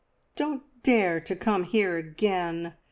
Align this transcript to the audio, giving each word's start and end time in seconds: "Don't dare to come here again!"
"Don't 0.35 0.63
dare 0.81 1.19
to 1.19 1.35
come 1.35 1.61
here 1.63 1.95
again!" 1.95 2.73